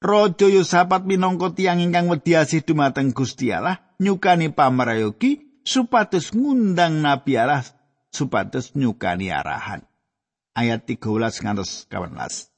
Raja 0.00 0.48
Yosafat 0.48 1.04
minangka 1.04 1.52
tiyang 1.52 1.84
ingkang 1.84 2.08
wedi 2.08 2.32
asih 2.32 2.64
dumateng 2.64 3.12
Gusti 3.12 3.52
Allah 3.52 3.84
nyukani 4.00 4.48
pamrayogi 4.48 5.60
supados 5.60 6.32
ngundang 6.32 7.04
Nabi 7.04 7.36
Allah 7.36 7.68
supados 8.08 8.72
nyukani 8.72 9.28
arahan. 9.28 9.84
Ayat 10.56 10.88
13 10.88 11.44
ngantos 11.44 11.84
18. 11.92 12.57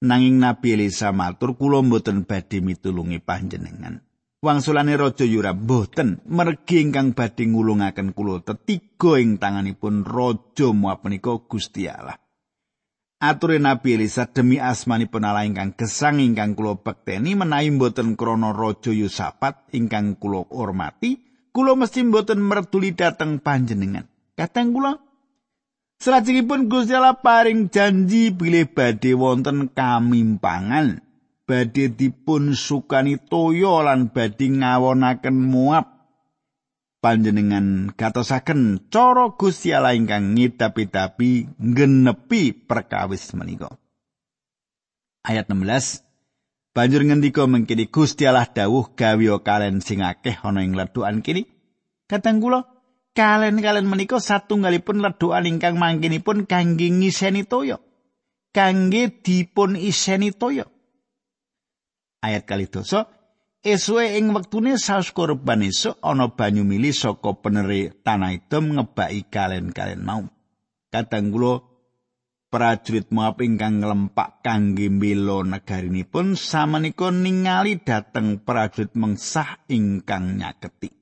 Nanging 0.00 0.40
Nabi 0.40 0.80
Elisa 0.80 1.12
matur 1.12 1.60
kula 1.60 1.84
mboten 1.84 2.24
badhe 2.24 2.64
mitulungi 2.64 3.20
panjenengan. 3.20 4.00
Wangsulane 4.40 4.96
Raja 4.96 5.28
Yoram 5.28 5.68
mboten 5.68 6.24
mergi 6.24 6.80
ingkang 6.80 7.12
badhe 7.12 7.44
ngulungaken 7.44 8.16
kula 8.16 8.40
tetiga 8.40 9.20
ing 9.20 9.36
tanganipun 9.36 10.08
Raja 10.08 10.72
Moab 10.72 11.04
menika 11.04 11.36
Gusti 11.44 11.84
Allah. 11.84 12.16
Ature 13.20 13.60
Nabi 13.60 14.00
Elisa 14.00 14.24
demi 14.24 14.56
asmanipun 14.56 15.20
Allah 15.20 15.44
ingkang 15.44 15.76
gesang 15.76 16.24
ingkang 16.24 16.56
kula 16.56 16.80
bekteni 16.80 17.36
menawi 17.36 17.68
mboten 17.68 18.16
krana 18.16 18.56
Raja 18.56 18.96
Yosafat 18.96 19.68
ingkang 19.76 20.16
kula 20.16 20.48
hormati, 20.48 21.20
kula 21.52 21.76
mesti 21.76 22.08
mboten 22.08 22.40
mertuli 22.40 22.96
dhateng 22.96 23.44
panjenengan. 23.44 24.08
Kateng 24.32 24.72
kula 24.72 25.09
Salajengipun 26.00 26.72
Gusti 26.72 26.96
Allah 26.96 27.20
paring 27.20 27.68
janji 27.68 28.32
bilih 28.32 28.72
badhe 28.72 29.12
wonten 29.12 29.68
kamimpangan, 29.68 31.04
badhe 31.44 31.92
dipun 31.92 32.56
sukani 32.56 33.20
toya 33.20 33.84
lan 33.84 34.08
badhe 34.08 34.48
ngawonaken 34.48 35.36
Moab 35.36 36.00
panjenengan 37.04 37.92
gatosaken 37.92 38.88
cara 38.88 39.36
Gusti 39.36 39.76
Allah 39.76 39.92
ingkang 39.92 40.40
ngidapi-dapi 40.40 41.60
nggenepi 41.60 42.64
perkawis 42.64 43.36
menika. 43.36 43.68
Ayat 45.20 45.52
16 45.52 46.00
Banjur 46.72 47.04
ngendika 47.04 47.44
mengkini 47.44 47.92
Gusti 47.92 48.24
Allah 48.24 48.48
dawuh 48.48 48.96
gawe 48.96 49.36
kalen 49.44 49.84
sing 49.84 50.00
akeh 50.00 50.40
ana 50.40 50.64
ing 50.64 50.72
ledukan 50.72 51.20
kini. 51.20 51.44
Katang 52.08 52.40
kula 52.40 52.79
kalen-kalen 53.16 53.86
menika 53.86 54.18
satunggalipun 54.18 55.02
ledukan 55.02 55.46
ingkang 55.46 55.76
mangkinipun 55.76 56.46
kangge 56.46 56.88
ngiseni 56.90 57.46
toya. 57.46 57.78
Kangge 58.50 59.22
dipun 59.22 59.78
iseni 59.78 60.34
toya. 60.34 60.66
Ayat 62.20 62.44
kali 62.44 62.68
dosa 62.68 63.08
Esuwe 63.60 64.16
ing 64.16 64.32
wektune 64.32 64.80
saus 64.80 65.12
korban 65.12 65.60
esuk 65.60 66.00
ana 66.00 66.32
banyu 66.32 66.64
mili 66.64 66.96
saka 66.96 67.36
peneri 67.36 67.92
tanah 67.92 68.32
idom 68.32 68.72
ngebaki 68.72 69.28
kalen-kalen 69.28 70.00
mau. 70.00 70.24
Kadang 70.88 71.28
kula 71.28 71.60
prajurit 72.48 73.12
Moab 73.12 73.44
ingkang 73.44 73.84
nglempak 73.84 74.40
kangge 74.40 74.88
mbela 74.88 75.44
negarinipun 75.44 76.40
samenika 76.40 77.12
ningali 77.12 77.84
dhateng 77.84 78.40
prajurit 78.40 78.96
mengsah 78.96 79.60
ingkang 79.68 80.40
nyaketi. 80.40 80.99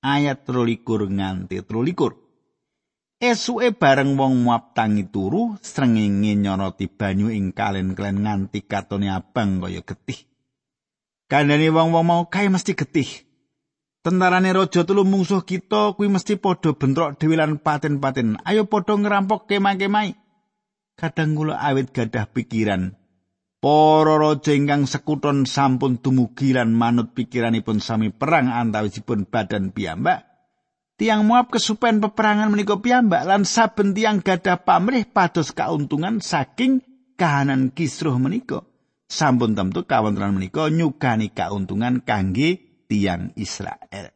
Ayat 0.00 0.48
23 0.48 1.12
nganti 1.12 1.60
23. 1.60 3.20
Esuke 3.20 3.68
bareng 3.76 4.16
wong 4.16 4.48
Moab 4.48 4.72
tangi 4.72 5.04
turu 5.12 5.60
srengenge 5.60 6.32
nyoroti 6.40 6.88
banyu 6.88 7.28
ing 7.28 7.52
kalen-kalen 7.52 8.24
nganti 8.24 8.64
katone 8.64 9.12
abang 9.12 9.60
kaya 9.60 9.84
getih. 9.84 10.24
Kandhane 11.28 11.68
wong-wong 11.68 12.04
mau 12.08 12.22
kae 12.32 12.48
mesti 12.48 12.72
getih. 12.72 13.28
Tentarane 14.00 14.56
raja 14.56 14.88
telu 14.88 15.04
mungsuh 15.04 15.44
kita 15.44 15.92
kuwi 15.92 16.08
mesti 16.08 16.40
padha 16.40 16.72
bentrok 16.72 17.20
dhewe 17.20 17.36
lan 17.36 17.60
paten-paten. 17.60 18.40
Ayo 18.48 18.64
padha 18.64 18.96
ngerampok 18.96 19.52
kemah-kemah. 19.52 20.16
Kadang 20.96 21.36
kula 21.36 21.60
awit 21.60 21.92
gadah 21.92 22.24
pikiran. 22.24 22.99
Para 23.60 24.16
raja 24.16 24.56
ingkang 24.56 24.88
sekuton 24.88 25.44
sampun 25.44 26.00
dumugi 26.00 26.56
lan 26.56 26.72
manut 26.72 27.12
pikiranipun 27.12 27.84
sami 27.84 28.08
perang 28.08 28.48
antawisipun 28.48 29.28
badan 29.28 29.68
piyambak. 29.76 30.24
Tiang 30.96 31.28
muap 31.28 31.52
kesupen 31.52 32.00
peperangan 32.00 32.48
menika 32.48 32.80
piyambak 32.80 33.28
lan 33.28 33.44
saben 33.44 33.92
tiang 33.92 34.24
gadah 34.24 34.64
pamrih 34.64 35.04
pados 35.04 35.52
kauntungan 35.52 36.24
saking 36.24 36.80
kahanan 37.20 37.68
kisruh 37.68 38.16
menika. 38.16 38.64
sampun 39.10 39.58
tentu 39.58 39.82
kawontenan 39.84 40.38
menika 40.38 40.70
nyugani 40.70 41.34
kauntungan 41.34 42.06
kangge 42.06 42.62
tiang 42.86 43.34
Israel. 43.34 44.14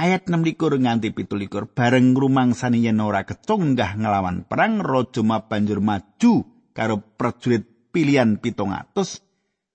Ayat 0.00 0.32
6 0.32 0.40
likur 0.46 0.72
nganti 0.80 1.12
pitu 1.12 1.36
likur 1.36 1.68
bareng 1.68 2.16
rumangsani 2.16 2.80
yen 2.80 3.04
ora 3.04 3.28
ketunggah 3.28 4.00
ngelawan 4.00 4.48
perang 4.48 4.80
Raja 4.80 5.20
banjur 5.20 5.84
maju 5.84 6.34
karo 6.72 7.04
prajurit 7.20 7.69
pilihan 7.90 8.38
pitung 8.38 8.72
atus 8.72 9.20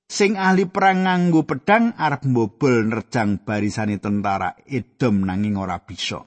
sing 0.05 0.37
ahli 0.37 0.69
perang 0.69 1.05
nganggo 1.05 1.43
pedang 1.43 1.93
arep 1.97 2.23
mbobol 2.25 2.87
nerjang 2.89 3.41
barisani 3.43 3.99
tentara 3.99 4.55
Edom 4.65 5.25
nanging 5.25 5.59
ora 5.59 5.81
bisa. 5.81 6.23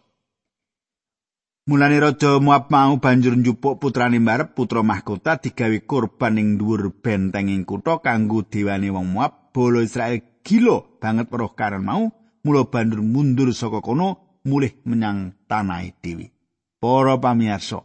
Mulane 1.68 2.00
raja 2.00 2.40
Moab 2.40 2.72
mau 2.72 2.96
banjur 2.96 3.36
njupuk 3.36 3.76
putrane 3.76 4.16
mbarep 4.16 4.56
putra 4.56 4.80
mahkota 4.80 5.36
digawe 5.36 5.84
kurban 5.84 6.40
ing 6.40 6.56
dhuwur 6.56 6.96
benteng 7.04 7.52
ing 7.52 7.68
kutha 7.68 8.00
kanggo 8.00 8.40
dewane 8.40 8.88
wong 8.88 9.12
Moab. 9.12 9.52
Bolo 9.52 9.84
Israel 9.84 10.40
gila 10.40 10.80
banget 10.96 11.28
weruh 11.28 11.52
karan 11.52 11.84
mau, 11.84 12.08
mula 12.40 12.64
banjur 12.72 13.04
mundur 13.04 13.52
saka 13.52 13.84
kono 13.84 14.40
mulih 14.48 14.80
menyang 14.88 15.36
tanah 15.44 15.84
dewi. 16.00 16.32
Para 16.80 17.20
pamirsa, 17.20 17.84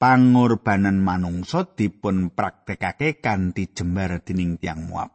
pangorbanan 0.00 0.96
manungsa 0.96 1.68
dipun 1.76 2.32
praktekake 2.32 3.20
kanthi 3.20 3.68
jembar 3.76 4.24
dening 4.24 4.56
tiang 4.56 4.88
Moab. 4.88 5.12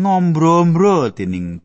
Ngombro-ombro 0.00 1.12
dening 1.12 1.60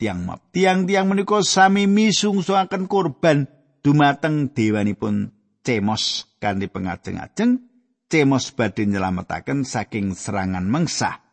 tiang 0.00 0.24
map. 0.24 0.48
Tiang-tiang 0.48 1.04
menika 1.04 1.44
sami 1.44 1.84
misungsuaken 1.84 2.88
korban 2.88 3.44
dumateng 3.84 4.56
dewanipun 4.56 5.36
Cemos 5.64 6.36
kanthi 6.40 6.68
pengajeng-ajeng 6.68 7.56
Cemos 8.04 8.52
badhe 8.52 8.84
nyelametaken 8.84 9.64
saking 9.64 10.12
serangan 10.12 10.68
mengsah. 10.68 11.23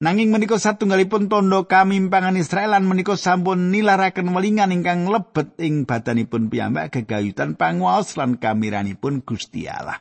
Nanging 0.00 0.32
menika 0.32 0.56
satunggalipun 0.56 1.28
tondo 1.28 1.68
kamimpangan 1.68 2.32
Israel 2.40 2.72
lan 2.72 2.88
menika 2.88 3.20
sampun 3.20 3.68
nilaraken 3.68 4.32
welingan 4.32 4.72
ingkang 4.72 5.04
lebet 5.12 5.60
ing 5.60 5.84
badanipun 5.84 6.48
piyambak 6.48 6.88
gegayutan 6.88 7.52
panguwaos 7.52 8.16
lan 8.16 8.40
kamiranipun 8.40 9.20
Gusti 9.20 9.68
Allah. 9.68 10.00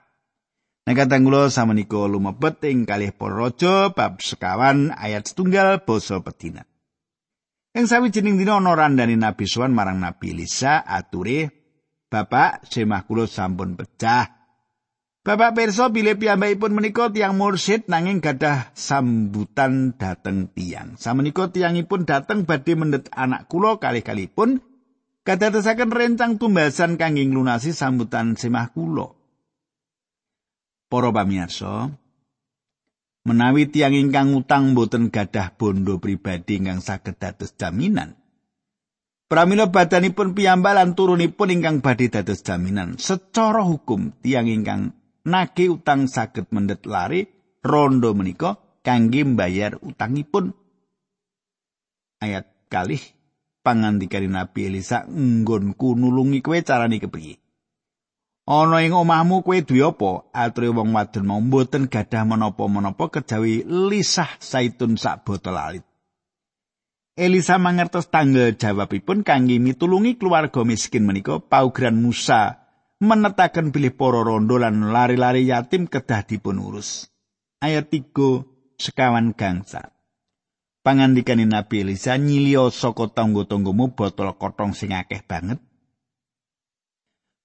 Nek 0.87 0.95
katang 1.03 1.27
kula 1.27 1.51
samenika 1.51 2.07
lumebet 2.07 2.63
ing 2.71 2.87
kalih 2.87 3.11
para 3.11 3.51
bab 3.91 4.23
sekawan 4.23 4.95
ayat 4.95 5.27
setunggal 5.27 5.83
basa 5.83 6.23
pedinan. 6.23 6.63
Ing 7.75 7.83
sawijining 7.83 8.39
dina 8.39 8.55
ana 8.55 8.79
randani 8.79 9.19
Nabi 9.19 9.51
Suwan 9.51 9.75
marang 9.75 9.99
Nabi 9.99 10.31
Elisa 10.31 10.79
ature, 10.79 11.51
"Bapak, 12.07 12.71
semah 12.71 13.03
kula 13.03 13.27
sampun 13.27 13.75
pecah. 13.75 14.38
Bapak 15.29 15.61
pirsa 15.61 15.93
bilih 15.93 16.17
piyambakipun 16.17 16.73
menika 16.73 17.13
tiang 17.13 17.37
mursid 17.37 17.85
nanging 17.85 18.17
gadah 18.17 18.73
sambutan 18.73 19.93
dateng 19.93 20.49
tiang. 20.49 20.97
Samenika 20.97 21.53
tiangipun 21.53 22.09
dateng 22.09 22.49
badhe 22.49 22.73
mendet 22.73 23.13
anak 23.13 23.45
kula 23.45 23.77
kalih-kalihipun 23.77 24.57
kadadosaken 25.29 25.93
rencang 25.93 26.41
tumbasan 26.41 26.97
kangge 26.97 27.29
nglunasi 27.29 27.77
sambutan 27.77 28.33
semah 28.33 28.73
kula." 28.73 29.13
Para 30.89 31.13
pamirsa, 31.13 31.93
menawi 33.29 33.69
tiang 33.69 33.93
ingkang 33.93 34.33
utang 34.33 34.73
boten 34.73 35.13
gadah 35.13 35.53
bondo 35.53 36.01
pribadi 36.01 36.57
ingkang 36.57 36.81
saged 36.81 37.21
dados 37.21 37.53
jaminan. 37.53 38.17
Pramila 39.29 39.69
badanipun 39.69 40.33
piyambak 40.33 40.73
lan 40.73 40.97
turunipun 40.97 41.53
ingkang 41.53 41.85
badhe 41.85 42.09
dados 42.09 42.41
jaminan. 42.41 42.97
Secara 42.97 43.61
hukum 43.61 44.09
tiang 44.25 44.49
ingkang 44.49 44.97
nagih 45.25 45.79
utang 45.79 46.07
saged 46.07 46.51
mendet 46.53 46.85
lari 46.87 47.27
rondo 47.63 48.15
menika 48.15 48.59
kangge 48.85 49.25
mbayar 49.27 49.79
utangipun. 49.83 50.55
Ayat 52.19 52.47
kalih 52.67 52.99
pangandikane 53.63 54.27
Nabi 54.27 54.67
Elisa 54.71 55.07
nggonku 55.07 55.95
nulungi 55.95 56.43
kowe 56.43 56.59
carane 56.63 56.99
kepriye? 56.99 57.39
Ana 58.49 58.81
ing 58.81 58.97
omahmu 58.97 59.45
kowe 59.45 59.61
duwe 59.61 59.85
apa? 59.85 60.11
Ature 60.33 60.73
wong 60.73 60.89
wadon 60.89 61.25
mau 61.29 61.37
mboten 61.37 61.85
gadah 61.85 62.25
menapa-menapa 62.25 63.21
kejawi 63.21 63.61
lisah 63.61 64.41
saitun 64.41 64.97
sak 64.97 65.21
botol 65.21 65.53
alit. 65.53 65.85
Elisa 67.19 67.59
mangertos 67.59 68.07
tanggal 68.07 68.55
jawabipun 68.55 69.27
kangge 69.27 69.59
mitulungi 69.59 70.15
keluarga 70.15 70.63
miskin 70.63 71.03
menika 71.03 71.37
paugeran 71.43 71.99
Musa 71.99 72.68
menetaken 72.99 73.71
bilih 73.71 73.95
para 73.95 74.21
rondo 74.23 74.59
lan 74.59 74.91
lari-lari 74.91 75.47
yatim 75.47 75.87
kedah 75.87 76.27
dipun 76.27 76.59
urus. 76.59 77.07
Ayat 77.63 77.91
3 77.91 78.11
sekawan 78.79 79.35
gangsa. 79.35 79.95
Pangandikane 80.79 81.43
Nabi 81.43 81.83
Elisa 81.83 82.15
nyilio 82.15 82.71
saka 82.71 83.11
tangga-tanggamu 83.11 83.91
botol 83.95 84.31
kotong 84.39 84.71
sing 84.71 84.95
akeh 84.95 85.19
banget 85.27 85.59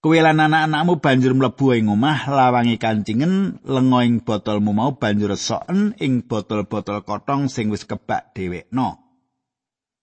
Kowe 0.04 0.20
lan 0.20 0.36
anak-anakmu 0.36 1.00
banjur 1.00 1.32
mlebu 1.32 1.80
ing 1.80 1.88
omah 1.88 2.28
lawangi 2.28 2.76
kancingen 2.76 3.56
lenga 3.64 4.04
ing 4.04 4.20
botolmu 4.20 4.76
mau 4.76 5.00
banjur 5.00 5.32
resoken 5.32 5.96
ing 5.96 6.28
botol-botol 6.28 7.00
kotong 7.08 7.48
sing 7.48 7.72
wis 7.72 7.88
kebak 7.88 8.36
dhewekno. 8.36 9.03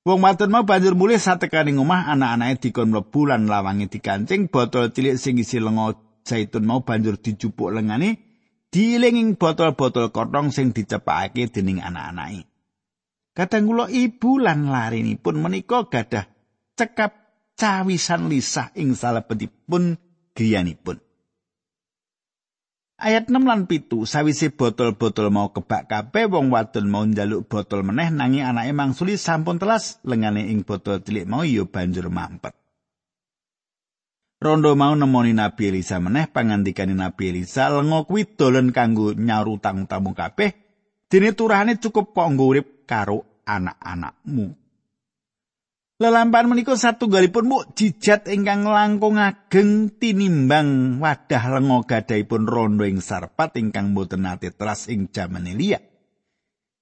Wong 0.01 0.25
wadon 0.25 0.49
mau 0.49 0.65
banjur 0.65 0.97
mulih 0.97 1.21
satekaning 1.21 1.77
omah 1.77 2.09
anak-anake 2.09 2.57
dikon 2.57 2.89
mlebu 2.89 3.29
lan 3.29 3.45
lawangi 3.45 3.85
dikancing 3.85 4.49
botol 4.49 4.89
cilik 4.89 5.21
sing 5.21 5.37
isi 5.37 5.61
lenga 5.61 5.93
zaitun 6.25 6.65
mau 6.65 6.81
banjur 6.81 7.21
dijupuk 7.21 7.69
lengane 7.69 8.17
diiling 8.73 9.21
ing 9.21 9.29
botol-botol 9.37 10.09
kotong 10.09 10.49
sing 10.49 10.73
dicepakake 10.73 11.53
dening 11.53 11.85
anak-anake. 11.85 12.49
Kadang 13.37 13.69
kula 13.69 13.93
ibu 13.93 14.41
lan 14.41 14.73
larinipun 14.73 15.37
menika 15.37 15.85
gadah 15.85 16.25
cekap 16.73 17.13
cawisan 17.53 18.25
lisah 18.25 18.73
ing 18.73 18.97
salebetipun 18.97 20.01
griyanipun. 20.33 20.97
Ayat 23.01 23.33
6 23.33 23.49
lan 23.49 23.65
pitu 23.65 24.05
sawise 24.05 24.53
botol-botol 24.53 25.33
mau 25.33 25.49
kebak 25.49 25.89
kabeh 25.89 26.29
wong 26.29 26.53
wadon 26.53 26.85
mau 26.85 27.01
njaluk 27.01 27.49
botol 27.49 27.81
meneh 27.81 28.13
nanging 28.13 28.45
anake 28.45 28.77
mangsuli 28.77 29.17
sampun 29.17 29.57
telas 29.57 29.97
lengane 30.05 30.45
ing 30.53 30.61
botol 30.61 31.01
cilik 31.01 31.25
mau 31.25 31.41
ya 31.41 31.65
banjur 31.65 32.13
mampet. 32.13 32.53
Rondo 34.37 34.77
mau 34.77 34.93
nemoni 34.93 35.33
Nabi 35.33 35.73
Elisa 35.73 35.97
meneh 35.97 36.29
pangandikane 36.29 36.93
Nabi 36.93 37.33
Elisa 37.33 37.73
lenga 37.73 38.05
kuwi 38.05 38.37
dolen 38.37 38.69
kanggo 38.69 39.17
nyarutang 39.17 39.89
tamu 39.89 40.13
kabeh 40.13 40.53
dene 41.09 41.33
turane 41.33 41.81
cukup 41.81 42.13
kok 42.13 42.29
urip 42.37 42.85
karo 42.85 43.41
anak-anakmu. 43.49 44.60
Lelampahan 46.01 46.49
menika 46.49 46.73
satunggalipun 46.73 47.45
mukjizat 47.45 48.25
ingkang 48.25 48.65
langkung 48.65 49.21
ageng 49.21 49.93
tinimbang 50.01 50.97
wadah 50.97 51.43
lenga 51.53 51.85
gadahipun 51.85 52.49
rondo 52.49 52.89
ing 52.89 53.05
sarpat 53.05 53.61
ingkang 53.61 53.93
boten 53.93 54.25
nate 54.25 54.49
teras 54.49 54.89
ing 54.89 55.13
jaman 55.13 55.45
Elia. 55.45 55.77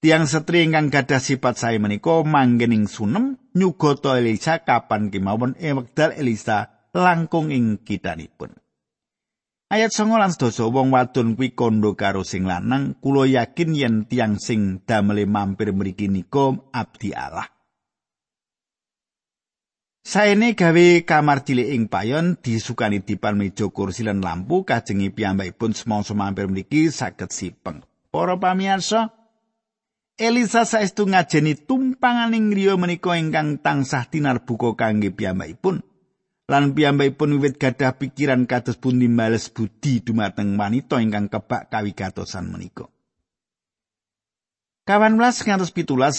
Tiang 0.00 0.24
setri 0.24 0.64
ingkang 0.64 0.88
gadah 0.88 1.20
sifat 1.20 1.60
saya 1.60 1.76
menika 1.76 2.24
manggen 2.24 2.72
ing 2.72 2.88
sunem 2.88 3.36
nyugata 3.52 4.16
Elisa 4.16 4.64
kapan 4.64 5.12
kemawon 5.12 5.52
ing 5.60 5.76
wekdal 5.76 6.16
Elisa 6.16 6.88
langkung 6.96 7.52
ing 7.52 7.76
kitanipun. 7.84 8.56
Ayat 9.68 9.92
19 9.92 10.40
dosa 10.40 10.64
wong 10.64 10.96
wadon 10.96 11.36
kuwi 11.36 11.52
kondo 11.52 11.92
karo 11.92 12.24
sing 12.24 12.48
lanang 12.48 12.96
kula 13.04 13.28
yakin 13.28 13.76
yen 13.76 13.96
tiang 14.08 14.40
sing 14.40 14.80
damele 14.88 15.28
mampir 15.28 15.76
mriki 15.76 16.08
nika 16.08 16.56
abdi 16.72 17.12
Allah. 17.12 17.59
Saene 20.00 20.56
gawe 20.56 21.04
kamar 21.04 21.44
cilik 21.44 21.76
ing 21.76 21.84
payon 21.92 22.40
disukani 22.40 23.04
dipan 23.04 23.36
meja 23.36 23.68
kursi 23.68 24.00
lan 24.00 24.24
lampu 24.24 24.64
kajengi 24.64 25.12
piyambakipun 25.12 25.76
semangsa 25.76 26.16
mampir 26.16 26.48
mriki 26.48 26.88
saged 26.88 27.28
sipeng. 27.28 27.84
Para 28.08 28.40
pamirsa, 28.40 29.12
Elisa 30.16 30.64
saestu 30.64 31.04
ngajeni 31.04 31.52
tumpanganing 31.68 32.48
griya 32.52 32.80
menika 32.80 33.16
ingkang 33.16 33.60
tansah 33.60 34.08
tinarbuka 34.08 34.72
kangge 34.76 35.12
piyambakipun. 35.12 35.84
Lan 36.48 36.72
piyambakipun 36.72 37.36
wiwit 37.36 37.60
gadah 37.60 37.94
pikiran 38.00 38.48
kados 38.48 38.80
pundi 38.80 39.06
males 39.06 39.52
budi 39.52 40.00
dumateng 40.00 40.56
wanita 40.56 40.96
ingkang 40.98 41.28
kebak 41.28 41.68
kawigatosan 41.68 42.48
menika. 42.48 42.88
Kawan 44.90 45.22
belas 45.22 45.46
ngantos 45.46 45.70
pitulas 45.70 46.18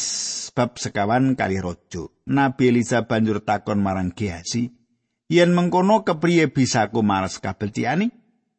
bab 0.56 0.80
sekawan 0.80 1.36
kali 1.36 1.60
rojo. 1.60 2.16
Nabi 2.24 2.72
Elisa 2.72 3.04
banjur 3.04 3.44
takon 3.44 3.84
marang 3.84 4.16
Gehazi, 4.16 4.72
yen 5.28 5.52
mengkono 5.52 6.08
kepriye 6.08 6.48
bisa 6.56 6.88
aku 6.88 7.04
maras 7.04 7.44
kabelciani? 7.44 8.08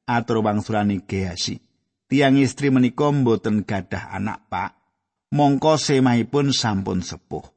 Atur 0.05 0.45
wangsulani 0.45 1.01
Gehazi, 1.09 1.65
tiang 2.13 2.37
istri 2.37 2.69
menika 2.69 3.09
mboten 3.09 3.65
gadah 3.65 4.13
anak 4.13 4.53
pak, 4.53 4.77
mongko 5.33 5.81
semahipun 5.81 6.53
sampun 6.53 7.01
sepuh. 7.01 7.49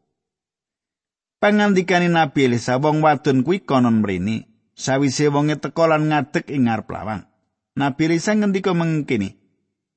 Pangandikane 1.44 2.08
Nabi 2.08 2.48
Elisa 2.48 2.80
wong 2.80 3.04
wadon 3.04 3.44
kuwi 3.44 3.68
konon 3.68 4.00
mrene, 4.00 4.48
sawise 4.80 5.28
wonge 5.28 5.60
teka 5.60 5.92
lan 5.92 6.08
ngadeg 6.08 6.48
ing 6.48 6.72
ngarep 6.72 6.88
lawang. 6.88 7.28
Nabi 7.76 8.16
Elisa 8.16 8.32
ngendika 8.32 8.72
mengkene, 8.72 9.44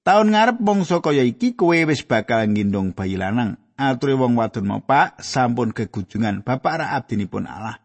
Taun 0.07 0.35
ngarep 0.35 0.59
mongso 0.63 0.99
kaya 0.99 1.23
iki 1.23 1.55
kowe 1.55 1.77
wis 1.87 2.03
bakal 2.03 2.47
ngindong 2.49 2.97
bayi 2.97 3.19
lanang. 3.19 3.59
Ature 3.79 4.19
wong 4.19 4.35
wadon 4.35 4.67
mau 4.67 4.83
Pak, 4.83 5.23
sampun 5.23 5.71
kegujungan 5.71 6.43
Bapak 6.43 6.83
ra 6.83 6.87
abdinipun 6.99 7.47
Allah. 7.47 7.79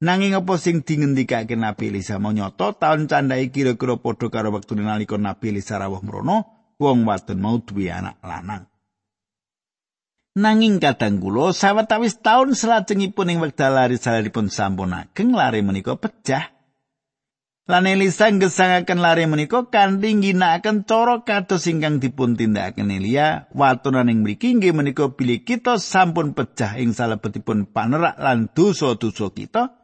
Nanging 0.00 0.36
apa 0.36 0.56
sing 0.60 0.84
dingendikake 0.84 1.56
Nabi 1.56 1.92
Elisa 1.92 2.20
mau 2.20 2.32
nyoto 2.32 2.76
taun 2.76 3.08
candhake 3.08 3.48
kira-kira 3.48 3.96
padha 3.96 4.28
karo 4.28 4.52
wektu 4.52 4.76
nalika 4.76 5.16
Nabi 5.16 5.56
Elisa 5.56 5.80
rawuh 5.80 6.00
mrono, 6.04 6.44
wong 6.80 7.04
wadon 7.04 7.40
mau 7.40 7.56
duwe 7.60 7.92
anak 7.92 8.20
lanang. 8.24 8.68
Nanging 10.36 10.84
kadang 10.84 11.16
kula 11.16 11.52
sawetawis 11.56 12.20
taun 12.20 12.52
salajengipun 12.52 13.32
ing 13.32 13.38
wekdal 13.40 13.72
lari 13.72 13.96
salaripun 13.96 14.52
sampun 14.52 14.92
ageng 14.92 15.32
lari 15.32 15.64
menika 15.64 15.96
pecah. 15.96 16.55
Lan 17.66 17.82
Elisa 17.82 18.30
ngesangaken 18.30 19.02
lare 19.02 19.26
menika 19.26 19.66
kanthi 19.66 20.14
ngginakaken 20.14 20.86
cara 20.86 21.26
kados 21.26 21.66
ingkang 21.66 21.98
dipun 21.98 22.38
tindakaken 22.38 22.94
Elia 22.94 23.50
watonan 23.50 24.06
ing 24.06 24.22
mriki 24.22 24.54
nggih 24.54 24.70
menika 24.70 25.10
bilih 25.10 25.42
kita 25.42 25.82
sampun 25.82 26.30
pecah 26.30 26.78
ing 26.78 26.94
salebetipun 26.94 27.66
panerak 27.66 28.22
lan 28.22 28.46
dosa-dosa 28.54 29.34
kita 29.34 29.74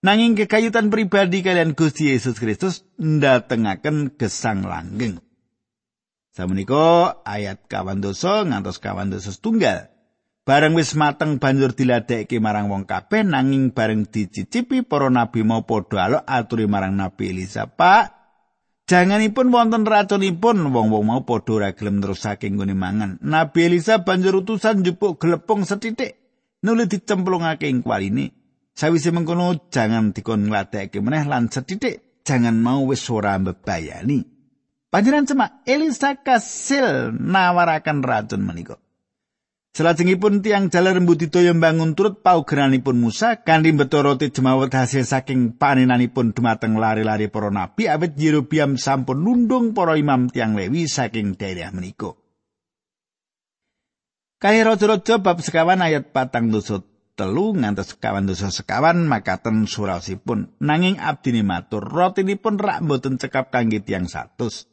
nanging 0.00 0.32
kekayutan 0.32 0.88
pribadi 0.88 1.44
kalian 1.44 1.76
Gusti 1.76 2.08
Yesus 2.08 2.40
Kristus 2.40 2.88
ndatengaken 2.96 4.16
gesang 4.16 4.64
langgeng. 4.64 5.20
Samenika 6.32 7.20
ayat 7.28 7.68
kawan 7.68 8.00
dosa 8.00 8.48
ngantos 8.48 8.80
kawan 8.80 9.12
dosa 9.12 9.28
setunggal. 9.28 9.92
Bareng 10.50 10.74
wis 10.74 10.98
mateng 10.98 11.38
banjur 11.38 11.78
diladekke 11.78 12.42
marang 12.42 12.66
wong 12.66 12.82
kabeh 12.82 13.22
nanging 13.22 13.70
bareng 13.70 14.10
dicicipi 14.10 14.82
para 14.82 15.06
nabi 15.06 15.46
mau 15.46 15.62
padha 15.62 16.10
alok 16.10 16.26
aturi 16.26 16.66
marang 16.66 16.98
Nabi 16.98 17.30
Elisa, 17.30 17.70
"Pak, 17.70 18.10
janganipun 18.82 19.54
wonten 19.54 19.86
racunipun 19.86 20.74
wong-wong 20.74 21.06
mau 21.06 21.22
padha 21.22 21.54
ora 21.54 21.70
gelem 21.70 22.02
nerusake 22.02 22.50
nggone 22.50 22.74
mangan." 22.74 23.22
Nabi 23.22 23.70
Elisa 23.70 24.02
banjur 24.02 24.42
utusan 24.42 24.82
njupuk 24.82 25.22
glepung 25.22 25.62
setitik 25.62 26.18
nuli 26.66 26.90
dicemplungake 26.90 27.70
ing 27.70 27.86
kwaline. 27.86 28.34
Sawise 28.74 29.14
mengkono 29.14 29.70
jangan 29.70 30.10
dikon 30.10 30.50
ngladekke 30.50 30.98
meneh 30.98 31.30
lan 31.30 31.46
setitik 31.46 32.26
jangan 32.26 32.58
mau 32.58 32.90
wis 32.90 33.06
ora 33.06 33.38
mbebayani. 33.38 34.26
Panjenengan 34.90 35.30
cema 35.30 35.46
Elisa 35.62 36.18
kasil 36.18 37.14
nawaraken 37.14 38.02
racun 38.02 38.42
menika. 38.42 38.89
Selajengipun 39.70 40.42
tiang 40.42 40.66
jaler 40.66 40.98
mbudidaya 40.98 41.54
mbangun 41.54 41.94
turut 41.94 42.26
paugeranipun 42.26 42.98
Musa 42.98 43.38
kanthi 43.46 43.70
mbeta 43.70 44.02
roti 44.02 44.34
jemawet 44.34 44.74
hasil 44.74 45.06
saking 45.06 45.54
panenanipun 45.62 46.34
dumateng 46.34 46.74
lari-lari 46.74 47.30
para 47.30 47.54
nabi 47.54 47.86
awit 47.86 48.18
Yerobiam 48.18 48.74
sampun 48.74 49.22
nundung 49.22 49.70
para 49.70 49.94
imam 49.94 50.26
tiang 50.26 50.58
Lewi 50.58 50.90
saking 50.90 51.38
daerah 51.38 51.70
menika. 51.70 52.18
Kaya 54.40 54.66
raja-raja 54.66 55.22
bab 55.22 55.38
sekawan 55.38 55.84
ayat 55.84 56.16
patang 56.16 56.50
dosa 56.50 56.82
telu 57.12 57.52
ngantos 57.52 57.92
sekawan 57.92 58.24
dosa 58.24 58.48
sekawan 58.48 59.04
makaten 59.04 59.68
surasipun 59.68 60.56
nanging 60.58 60.96
abdini 60.96 61.44
matur 61.44 61.84
rotinipun 61.84 62.56
rak 62.58 62.80
mboten 62.82 63.20
cekap 63.20 63.52
kangge 63.52 63.84
tiang 63.84 64.08
satus. 64.08 64.69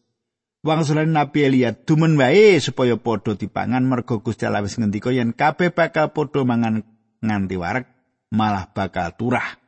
Wangsulan 0.65 1.13
Nabi 1.13 1.45
Elia 1.45 1.77
dumen 1.77 2.17
wae 2.17 2.57
supaya 2.57 2.97
padha 2.97 3.37
dipangan 3.37 3.85
mergo 3.85 4.25
Gusti 4.25 4.49
Allah 4.49 4.65
wis 4.65 4.81
ngendika 4.81 5.13
yen 5.13 5.37
kabeh 5.37 5.69
bakal 5.69 6.09
padha 6.09 6.41
mangan 6.41 6.81
nganti 7.21 7.55
warek 7.61 7.85
malah 8.33 8.73
bakal 8.73 9.13
turah. 9.13 9.61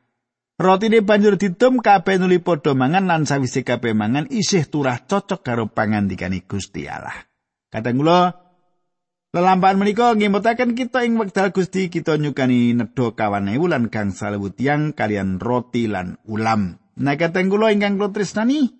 Rotine 0.59 1.05
banjur 1.05 1.37
didum 1.37 1.79
kabeh 1.79 2.17
nuli 2.17 2.41
padha 2.41 2.73
mangan 2.73 3.05
lan 3.05 3.23
sawise 3.29 3.61
kabeh 3.61 3.93
mangan 3.93 4.27
isih 4.33 4.65
turah 4.65 5.05
cocok 5.05 5.45
karo 5.45 5.69
pangandikane 5.69 6.43
Gusti 6.49 6.89
Allah. 6.89 7.15
Kadang 7.69 8.01
kula 8.01 8.33
lelampahan 9.29 9.77
menika 9.77 10.17
ngemutaken 10.17 10.73
kita 10.73 11.05
ing 11.05 11.21
wekdal 11.21 11.53
Gusti 11.53 11.93
kita 11.93 12.17
nyukani 12.17 12.73
nedha 12.73 13.13
kawan 13.13 13.53
ewu 13.53 13.69
lan 13.69 13.93
gangsal 13.93 14.41
tiang 14.57 14.97
kalian 14.97 15.37
roti 15.37 15.85
lan 15.85 16.17
ulam. 16.25 16.81
Nah 16.97 17.13
kadang 17.13 17.47
kula 17.53 17.69
ingkang 17.69 18.01
kula 18.01 18.09
tresnani 18.09 18.78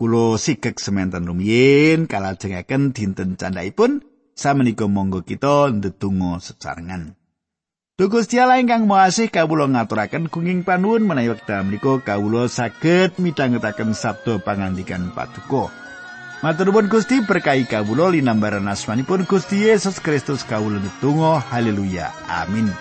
Kulo 0.00 0.40
sigek 0.40 0.80
semanten 0.80 1.28
rumiyin 1.28 2.08
kalajengaken 2.08 2.96
dinten 2.96 3.36
candhaipun 3.36 4.00
samenika 4.32 4.88
monggo 4.88 5.20
kita 5.20 5.68
ndedonga 5.76 6.40
sesarengan. 6.40 7.20
Duh 8.00 8.08
Gusti 8.08 8.40
Allah 8.40 8.64
ingkang 8.64 8.88
Maha 8.88 9.12
kawula 9.28 9.68
ngaturaken 9.68 10.32
gunging 10.32 10.64
panuwun 10.64 11.04
menawi 11.04 11.36
wekdal 11.36 11.68
menika 11.68 12.00
kawula 12.00 12.48
saged 12.48 13.20
midhangetaken 13.20 13.92
sabda 13.92 14.40
pangandikan 14.40 15.12
paduka. 15.12 15.68
Matur 16.40 16.72
nuwun 16.72 16.88
Gusti 16.88 17.20
berkahi 17.20 17.68
kawula 17.68 18.08
linambaran 18.08 18.72
asmanipun 18.72 19.28
Gusti 19.28 19.68
Yesus 19.68 20.00
Kristus 20.00 20.48
kawula 20.48 20.80
ndedonga 20.80 21.44
haleluya 21.52 22.08
amin. 22.24 22.72